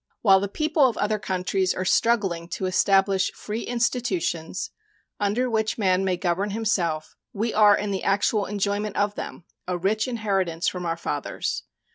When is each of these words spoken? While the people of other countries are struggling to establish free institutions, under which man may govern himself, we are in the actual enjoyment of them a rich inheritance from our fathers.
While 0.23 0.39
the 0.39 0.47
people 0.47 0.89
of 0.89 0.97
other 0.97 1.19
countries 1.19 1.75
are 1.75 1.85
struggling 1.85 2.47
to 2.57 2.65
establish 2.65 3.31
free 3.33 3.61
institutions, 3.61 4.71
under 5.19 5.47
which 5.47 5.77
man 5.77 6.03
may 6.03 6.17
govern 6.17 6.49
himself, 6.49 7.15
we 7.33 7.53
are 7.53 7.77
in 7.77 7.91
the 7.91 8.01
actual 8.03 8.47
enjoyment 8.47 8.95
of 8.95 9.13
them 9.13 9.43
a 9.67 9.77
rich 9.77 10.07
inheritance 10.07 10.67
from 10.67 10.87
our 10.87 10.97
fathers. 10.97 11.65